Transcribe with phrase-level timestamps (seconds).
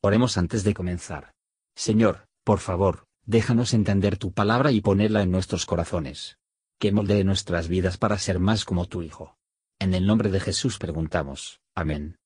[0.00, 1.32] Oremos antes de comenzar.
[1.74, 6.38] Señor, por favor, déjanos entender tu palabra y ponerla en nuestros corazones.
[6.78, 9.36] Que moldee nuestras vidas para ser más como tu Hijo.
[9.80, 11.60] En el nombre de Jesús preguntamos.
[11.74, 12.16] Amén.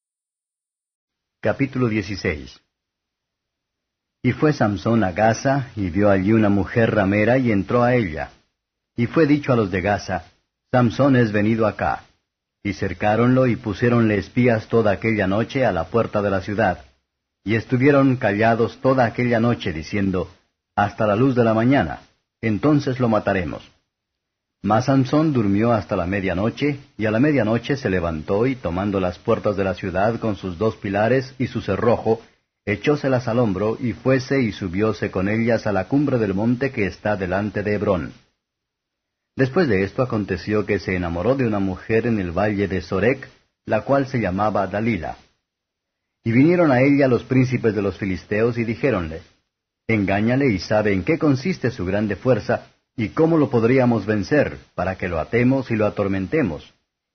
[1.41, 2.63] Capítulo 16
[4.23, 8.33] Y fue Samsón a Gaza, y vio allí una mujer ramera, y entró a ella.
[8.97, 10.31] Y fue dicho a los de Gaza,
[10.71, 12.05] Samsón es venido acá.
[12.63, 16.92] Y cercáronlo y pusiéronle espías toda aquella noche a la puerta de la ciudad
[17.45, 20.31] y estuvieron callados toda aquella noche, diciendo,
[20.77, 22.01] Hasta la luz de la mañana,
[22.41, 23.63] entonces lo mataremos.
[24.63, 29.19] Mas Sansón durmió hasta la medianoche, y a la medianoche se levantó y tomando las
[29.19, 32.21] puertas de la ciudad con sus dos pilares y su cerrojo,
[32.65, 36.87] echóselas al hombro y fuese y subióse con ellas a la cumbre del monte que
[36.87, 38.13] está delante de Hebrón.
[39.35, 43.29] Después de esto aconteció que se enamoró de una mujer en el valle de Sorek,
[43.65, 45.17] la cual se llamaba Dalila.
[46.25, 49.23] Y vinieron a ella los príncipes de los filisteos y dijéronle,
[49.89, 54.97] Engáñale y sabe en qué consiste su grande fuerza, y cómo lo podríamos vencer, para
[54.97, 56.73] que lo atemos y lo atormentemos,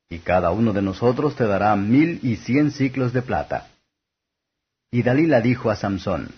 [0.10, 3.68] y cada uno de nosotros te dará mil y cien ciclos de plata.
[4.92, 6.30] Y Dalila dijo a Samsón,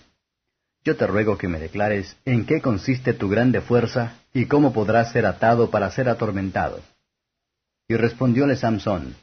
[0.84, 5.12] Yo te ruego que me declares en qué consiste tu grande fuerza, y cómo podrás
[5.12, 6.80] ser atado para ser atormentado.
[7.88, 9.16] Y respondióle Samsón,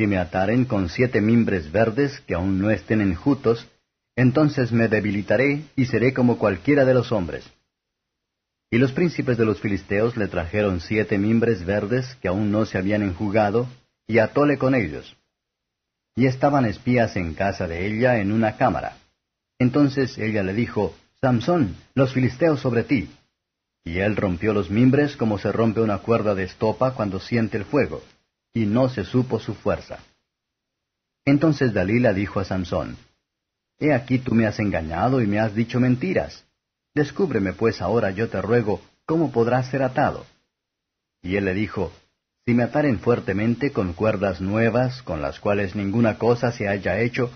[0.00, 3.68] si me ataren con siete mimbres verdes que aún no estén enjutos,
[4.16, 7.44] entonces me debilitaré y seré como cualquiera de los hombres.
[8.70, 12.78] Y los príncipes de los filisteos le trajeron siete mimbres verdes que aún no se
[12.78, 13.68] habían enjugado,
[14.06, 15.18] y atóle con ellos.
[16.16, 18.96] Y estaban espías en casa de ella en una cámara.
[19.58, 23.10] Entonces ella le dijo, Samsón, los filisteos sobre ti.
[23.84, 27.66] Y él rompió los mimbres como se rompe una cuerda de estopa cuando siente el
[27.66, 28.02] fuego
[28.52, 29.98] y no se supo su fuerza.
[31.24, 32.96] Entonces Dalila dijo a Sansón,
[33.78, 36.44] He aquí tú me has engañado y me has dicho mentiras.
[36.94, 40.26] Descúbreme pues ahora, yo te ruego, cómo podrás ser atado.
[41.22, 41.92] Y él le dijo,
[42.44, 47.30] Si me ataren fuertemente con cuerdas nuevas, con las cuales ninguna cosa se haya hecho,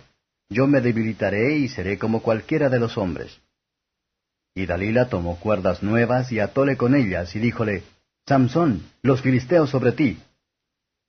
[0.49, 3.41] yo me debilitaré y seré como cualquiera de los hombres.
[4.55, 7.83] Y Dalila tomó cuerdas nuevas y atóle con ellas, y díjole,
[8.27, 10.19] Samsón, los filisteos sobre ti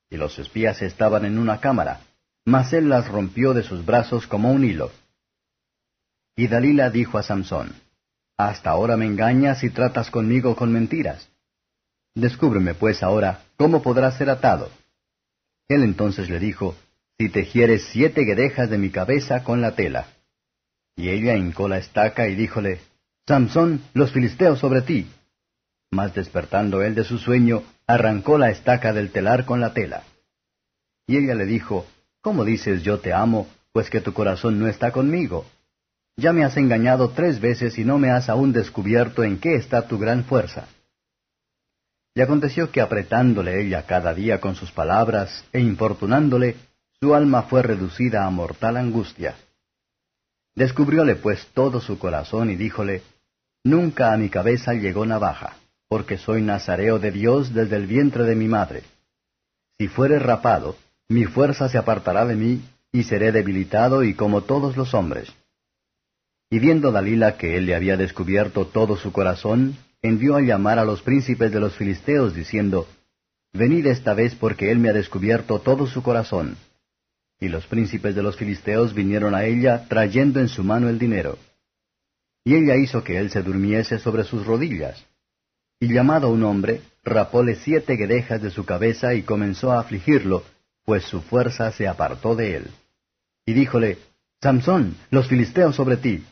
[0.09, 2.01] y los espías estaban en una cámara,
[2.45, 4.91] mas él las rompió de sus brazos como un hilo.
[6.35, 7.73] Y Dalila dijo a Samsón,
[8.38, 11.29] Hasta ahora me engañas y tratas conmigo con mentiras.
[12.13, 14.69] Descúbreme pues ahora cómo podrás ser atado.
[15.67, 16.75] Él entonces le dijo,
[17.17, 20.07] Si tejieres siete guedejas de mi cabeza con la tela.
[20.95, 22.79] Y ella hincó la estaca y díjole,
[23.27, 25.07] Samsón, los filisteos sobre ti.
[25.91, 30.03] Mas despertando él de su sueño, arrancó la estaca del telar con la tela.
[31.07, 31.85] Y ella le dijo,
[32.22, 35.46] ¿Cómo dices yo te amo, pues que tu corazón no está conmigo?
[36.18, 39.88] Ya me has engañado tres veces y no me has aún descubierto en qué está
[39.88, 40.68] tu gran fuerza.
[42.16, 46.56] Y aconteció que apretándole ella cada día con sus palabras e importunándole,
[47.00, 49.35] su alma fue reducida a mortal angustia.
[50.56, 53.03] Descubrióle pues todo su corazón y díjole,
[53.63, 55.57] Nunca a mi cabeza llegó navaja
[55.88, 58.84] porque soy nazareo de Dios desde el vientre de mi madre.
[59.78, 60.75] Si fuere rapado,
[61.07, 65.31] mi fuerza se apartará de mí, y seré debilitado y como todos los hombres.
[66.50, 70.85] Y viendo Dalila que él le había descubierto todo su corazón, envió a llamar a
[70.85, 72.88] los príncipes de los filisteos, diciendo,
[73.53, 76.57] Venid esta vez porque él me ha descubierto todo su corazón.
[77.40, 81.38] Y los príncipes de los filisteos vinieron a ella trayendo en su mano el dinero.
[82.46, 85.06] Y ella hizo que él se durmiese sobre sus rodillas
[85.79, 90.43] y llamado un hombre, rapóle siete guedejas de su cabeza y comenzó a afligirlo,
[90.85, 92.71] pues su fuerza se apartó de él.
[93.45, 93.97] Y díjole,
[94.41, 96.23] Samsón, los filisteos sobre ti.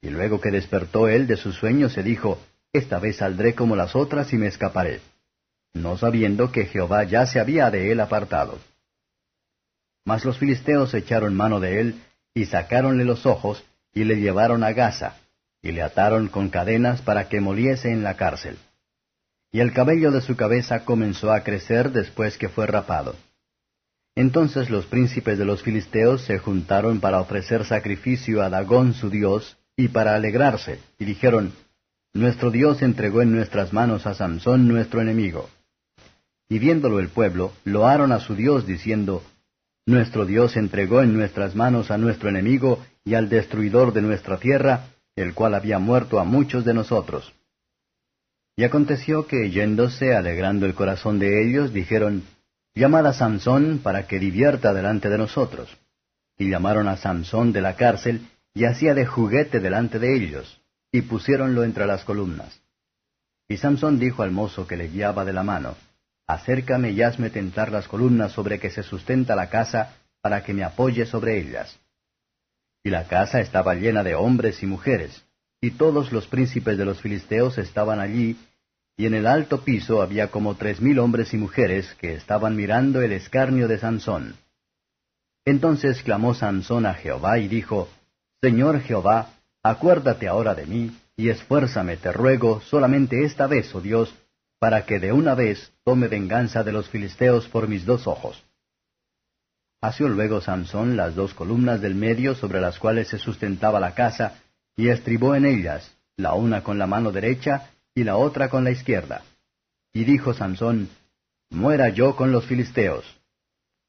[0.00, 2.40] Y luego que despertó él de su sueño, se dijo,
[2.72, 5.00] Esta vez saldré como las otras y me escaparé,
[5.72, 8.58] no sabiendo que Jehová ya se había de él apartado.
[10.04, 12.02] Mas los filisteos echaron mano de él,
[12.34, 15.16] y sacáronle los ojos, y le llevaron a Gaza,
[15.64, 18.58] y le ataron con cadenas para que moliese en la cárcel.
[19.50, 23.16] Y el cabello de su cabeza comenzó a crecer después que fue rapado.
[24.14, 29.56] Entonces los príncipes de los filisteos se juntaron para ofrecer sacrificio a Dagón su dios,
[29.76, 31.52] y para alegrarse, y dijeron,
[32.12, 35.48] Nuestro Dios entregó en nuestras manos a Samsón nuestro enemigo.
[36.48, 39.24] Y viéndolo el pueblo, loaron a su Dios, diciendo,
[39.86, 44.93] Nuestro Dios entregó en nuestras manos a nuestro enemigo y al destruidor de nuestra tierra,
[45.16, 47.32] el cual había muerto a muchos de nosotros.
[48.56, 52.24] Y aconteció que, yéndose, alegrando el corazón de ellos, dijeron,
[52.74, 55.76] Llamad a Sansón para que divierta delante de nosotros.
[56.36, 60.60] Y llamaron a Sansón de la cárcel, y hacía de juguete delante de ellos,
[60.92, 62.60] y pusiéronlo entre las columnas.
[63.48, 65.76] Y Samson dijo al mozo que le guiaba de la mano,
[66.26, 70.64] Acércame y hazme tentar las columnas sobre que se sustenta la casa, para que me
[70.64, 71.78] apoye sobre ellas.
[72.84, 75.24] Y la casa estaba llena de hombres y mujeres,
[75.60, 78.36] y todos los príncipes de los filisteos estaban allí,
[78.96, 83.00] y en el alto piso había como tres mil hombres y mujeres que estaban mirando
[83.00, 84.36] el escarnio de Sansón.
[85.46, 87.88] Entonces clamó Sansón a Jehová y dijo,
[88.42, 89.30] Señor Jehová,
[89.62, 94.14] acuérdate ahora de mí, y esfuérzame, te ruego, solamente esta vez, oh Dios,
[94.58, 98.42] para que de una vez tome venganza de los filisteos por mis dos ojos.
[99.84, 104.40] Hació luego Sansón las dos columnas del medio sobre las cuales se sustentaba la casa,
[104.74, 108.70] y estribó en ellas, la una con la mano derecha y la otra con la
[108.70, 109.20] izquierda.
[109.92, 110.88] Y dijo Sansón,
[111.50, 113.04] Muera yo con los filisteos.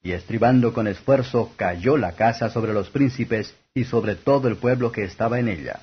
[0.04, 4.92] Y estribando con esfuerzo cayó la casa sobre los príncipes y sobre todo el pueblo
[4.92, 5.80] que estaba en ella.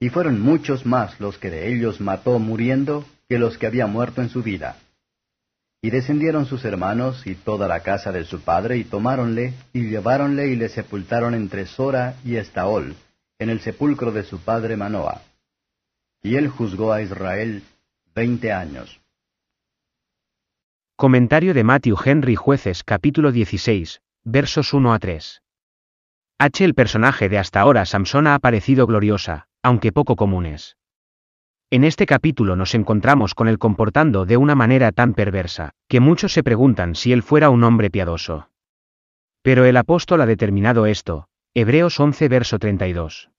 [0.00, 4.20] Y fueron muchos más los que de ellos mató muriendo que los que había muerto
[4.20, 4.78] en su vida.
[5.82, 10.46] Y descendieron sus hermanos y toda la casa de su padre y tomáronle y lleváronle
[10.46, 12.94] y le sepultaron entre Sora y Estaol,
[13.38, 15.20] en el sepulcro de su padre Manoah
[16.22, 17.62] y él juzgó a Israel
[18.14, 19.00] veinte años.
[20.96, 25.42] Comentario de Matthew Henry Jueces capítulo 16, versos 1 a 3.
[26.38, 26.64] H.
[26.64, 30.76] El personaje de hasta ahora Samson ha aparecido gloriosa, aunque poco comunes.
[31.72, 36.30] En este capítulo nos encontramos con él comportando de una manera tan perversa, que muchos
[36.34, 38.50] se preguntan si él fuera un hombre piadoso.
[39.40, 43.30] Pero el apóstol ha determinado esto, Hebreos 11 verso 32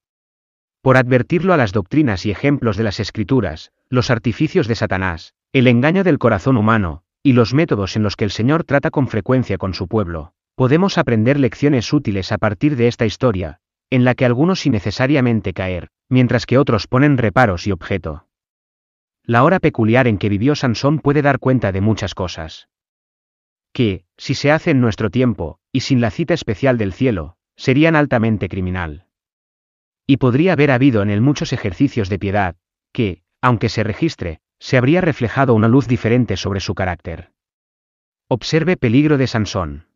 [0.81, 5.67] por advertirlo a las doctrinas y ejemplos de las escrituras, los artificios de Satanás, el
[5.67, 9.59] engaño del corazón humano, y los métodos en los que el Señor trata con frecuencia
[9.59, 13.59] con su pueblo, podemos aprender lecciones útiles a partir de esta historia,
[13.91, 18.27] en la que algunos innecesariamente caer, mientras que otros ponen reparos y objeto.
[19.25, 22.69] La hora peculiar en que vivió Sansón puede dar cuenta de muchas cosas.
[23.73, 27.95] Que, si se hace en nuestro tiempo, y sin la cita especial del cielo, serían
[27.95, 29.07] altamente criminal.
[30.05, 32.55] Y podría haber habido en él muchos ejercicios de piedad,
[32.91, 37.31] que, aunque se registre, se habría reflejado una luz diferente sobre su carácter.
[38.27, 39.87] Observe peligro de Sansón.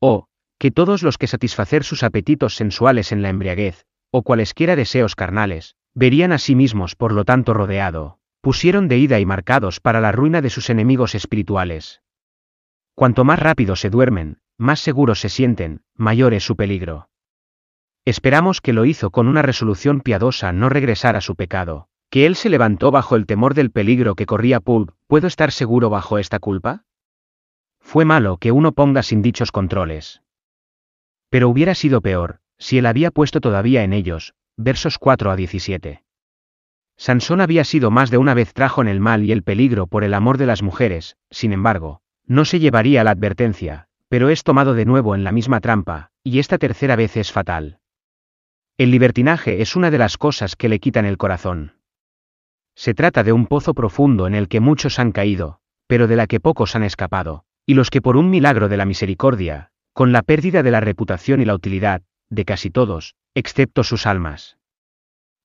[0.00, 3.86] O, que todos los que satisfacer sus apetitos sensuales en la embriaguez,
[4.16, 9.20] o cualesquiera deseos carnales, verían a sí mismos por lo tanto rodeado, pusieron de ida
[9.20, 12.00] y marcados para la ruina de sus enemigos espirituales.
[12.94, 17.10] Cuanto más rápido se duermen, más seguros se sienten, mayor es su peligro.
[18.06, 22.36] Esperamos que lo hizo con una resolución piadosa no regresar a su pecado, que él
[22.36, 26.38] se levantó bajo el temor del peligro que corría Pulp, ¿puedo estar seguro bajo esta
[26.38, 26.84] culpa?
[27.80, 30.22] Fue malo que uno ponga sin dichos controles.
[31.28, 36.02] Pero hubiera sido peor, si él había puesto todavía en ellos, versos 4 a 17.
[36.96, 40.02] Sansón había sido más de una vez trajo en el mal y el peligro por
[40.02, 44.74] el amor de las mujeres, sin embargo, no se llevaría la advertencia, pero es tomado
[44.74, 47.80] de nuevo en la misma trampa, y esta tercera vez es fatal.
[48.78, 51.74] El libertinaje es una de las cosas que le quitan el corazón.
[52.74, 56.26] Se trata de un pozo profundo en el que muchos han caído, pero de la
[56.26, 60.22] que pocos han escapado, y los que por un milagro de la misericordia, con la
[60.22, 64.58] pérdida de la reputación y la utilidad, de casi todos, excepto sus almas.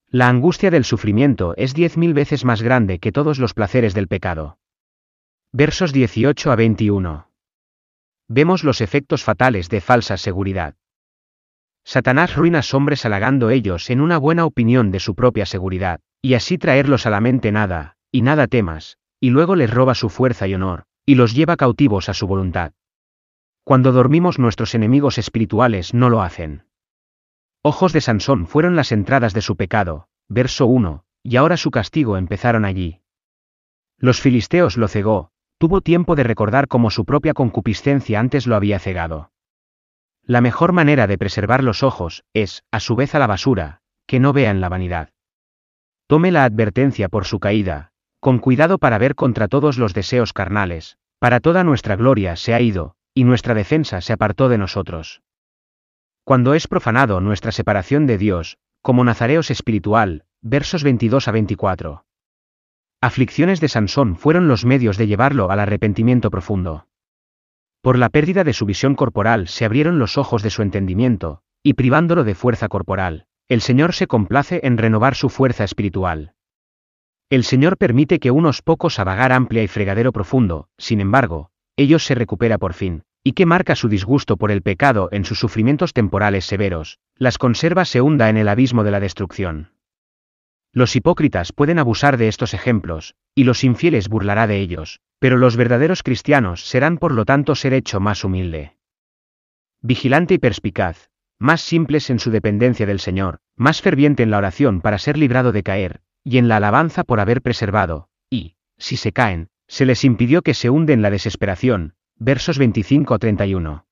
[0.09, 4.07] La angustia del sufrimiento es diez mil veces más grande que todos los placeres del
[4.07, 4.57] pecado.
[5.53, 7.27] Versos 18 a 21.
[8.27, 10.75] Vemos los efectos fatales de falsa seguridad.
[11.83, 16.57] Satanás ruina hombres halagando ellos en una buena opinión de su propia seguridad, y así
[16.57, 20.53] traerlos a la mente nada, y nada temas, y luego les roba su fuerza y
[20.53, 22.73] honor, y los lleva cautivos a su voluntad.
[23.63, 26.63] Cuando dormimos nuestros enemigos espirituales no lo hacen.
[27.63, 32.17] Ojos de Sansón fueron las entradas de su pecado, verso 1, y ahora su castigo
[32.17, 33.01] empezaron allí.
[33.99, 38.79] Los filisteos lo cegó, tuvo tiempo de recordar cómo su propia concupiscencia antes lo había
[38.79, 39.31] cegado.
[40.23, 44.19] La mejor manera de preservar los ojos, es, a su vez a la basura, que
[44.19, 45.09] no vea en la vanidad.
[46.07, 50.97] Tome la advertencia por su caída, con cuidado para ver contra todos los deseos carnales,
[51.19, 55.21] para toda nuestra gloria se ha ido, y nuestra defensa se apartó de nosotros.
[56.31, 62.05] Cuando es profanado nuestra separación de Dios, como nazareos espiritual, versos 22 a 24.
[63.01, 66.87] Aflicciones de Sansón fueron los medios de llevarlo al arrepentimiento profundo.
[67.81, 71.73] Por la pérdida de su visión corporal se abrieron los ojos de su entendimiento, y
[71.73, 76.33] privándolo de fuerza corporal, el Señor se complace en renovar su fuerza espiritual.
[77.29, 82.05] El Señor permite que unos pocos a vagar amplia y fregadero profundo, sin embargo, ellos
[82.05, 85.93] se recupera por fin, y que marca su disgusto por el pecado en sus sufrimientos
[85.93, 89.71] temporales severos, las conserva se hunda en el abismo de la destrucción.
[90.73, 95.57] Los hipócritas pueden abusar de estos ejemplos, y los infieles burlará de ellos, pero los
[95.57, 98.77] verdaderos cristianos serán por lo tanto ser hecho más humilde.
[99.81, 104.79] Vigilante y perspicaz, más simples en su dependencia del Señor, más ferviente en la oración
[104.81, 109.11] para ser librado de caer, y en la alabanza por haber preservado, y, si se
[109.11, 111.95] caen, se les impidió que se hunden la desesperación.
[112.23, 113.87] Versos 25 31.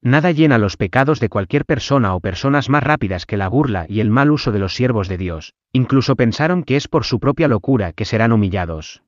[0.00, 3.98] Nada llena los pecados de cualquier persona o personas más rápidas que la burla y
[3.98, 7.48] el mal uso de los siervos de Dios, incluso pensaron que es por su propia
[7.48, 9.02] locura que serán humillados.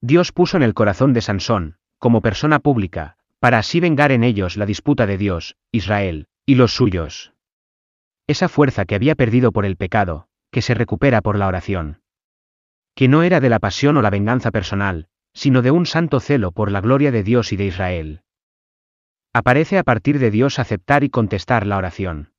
[0.00, 4.56] Dios puso en el corazón de Sansón, como persona pública, para así vengar en ellos
[4.56, 7.32] la disputa de Dios, Israel, y los suyos.
[8.26, 12.00] Esa fuerza que había perdido por el pecado, que se recupera por la oración.
[12.96, 16.50] Que no era de la pasión o la venganza personal, sino de un santo celo
[16.50, 18.22] por la gloria de Dios y de Israel.
[19.34, 22.32] Aparece a partir de Dios aceptar y contestar la oración.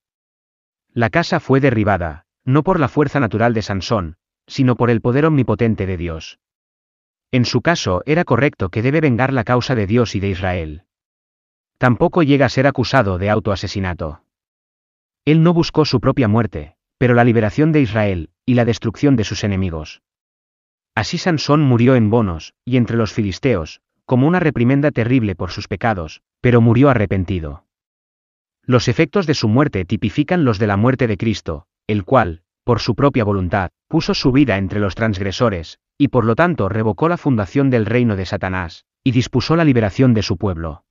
[0.93, 5.27] La casa fue derribada, no por la fuerza natural de Sansón, sino por el poder
[5.27, 6.39] omnipotente de Dios.
[7.31, 10.83] En su caso era correcto que debe vengar la causa de Dios y de Israel.
[11.77, 14.23] Tampoco llega a ser acusado de autoasesinato.
[15.23, 19.23] Él no buscó su propia muerte, pero la liberación de Israel, y la destrucción de
[19.23, 20.01] sus enemigos.
[20.97, 25.67] Así Sansón murió en Bonos, y entre los filisteos, como una reprimenda terrible por sus
[25.67, 27.67] pecados, pero murió arrepentido.
[28.63, 32.79] Los efectos de su muerte tipifican los de la muerte de Cristo, el cual, por
[32.79, 37.17] su propia voluntad, puso su vida entre los transgresores, y por lo tanto revocó la
[37.17, 40.83] fundación del reino de Satanás, y dispuso la liberación de su pueblo.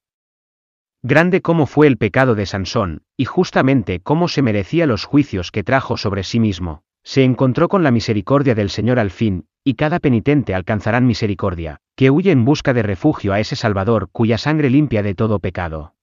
[1.02, 5.64] Grande como fue el pecado de Sansón, y justamente cómo se merecía los juicios que
[5.64, 10.00] trajo sobre sí mismo, se encontró con la misericordia del Señor al fin, y cada
[10.00, 15.04] penitente alcanzarán misericordia, que huye en busca de refugio a ese Salvador cuya sangre limpia
[15.04, 15.94] de todo pecado.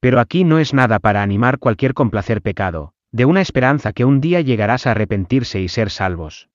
[0.00, 4.20] Pero aquí no es nada para animar cualquier complacer pecado, de una esperanza que un
[4.20, 6.50] día llegarás a arrepentirse y ser salvos.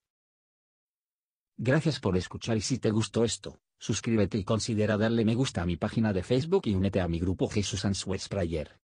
[1.56, 5.66] Gracias por escuchar y si te gustó esto, suscríbete y considera darle me gusta a
[5.66, 8.83] mi página de Facebook y únete a mi grupo Jesús Answers Prayer.